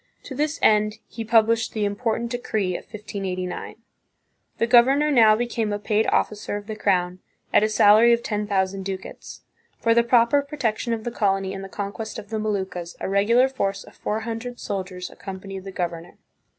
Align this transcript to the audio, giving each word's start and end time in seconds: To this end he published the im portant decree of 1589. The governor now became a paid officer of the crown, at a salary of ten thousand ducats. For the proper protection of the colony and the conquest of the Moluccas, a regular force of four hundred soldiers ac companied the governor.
To 0.23 0.33
this 0.33 0.57
end 0.63 0.97
he 1.07 1.23
published 1.23 1.73
the 1.73 1.85
im 1.85 1.95
portant 1.95 2.31
decree 2.31 2.75
of 2.75 2.85
1589. 2.85 3.75
The 4.57 4.65
governor 4.65 5.11
now 5.11 5.35
became 5.35 5.71
a 5.71 5.77
paid 5.77 6.07
officer 6.07 6.57
of 6.57 6.65
the 6.65 6.75
crown, 6.75 7.19
at 7.53 7.61
a 7.61 7.69
salary 7.69 8.11
of 8.11 8.23
ten 8.23 8.47
thousand 8.47 8.83
ducats. 8.83 9.41
For 9.79 9.93
the 9.93 10.01
proper 10.01 10.41
protection 10.41 10.93
of 10.93 11.03
the 11.03 11.11
colony 11.11 11.53
and 11.53 11.63
the 11.63 11.69
conquest 11.69 12.17
of 12.17 12.31
the 12.31 12.39
Moluccas, 12.39 12.95
a 12.99 13.07
regular 13.07 13.47
force 13.47 13.83
of 13.83 13.95
four 13.95 14.21
hundred 14.21 14.59
soldiers 14.59 15.11
ac 15.11 15.19
companied 15.19 15.65
the 15.65 15.71
governor. 15.71 16.17